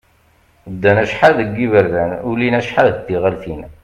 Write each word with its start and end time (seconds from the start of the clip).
Ddan 0.73 0.97
acḥal 1.03 1.33
deg 1.39 1.49
yiberdan, 1.59 2.11
ulin 2.29 2.57
acḥal 2.59 2.89
d 2.95 2.97
tiɣalin. 3.05 3.61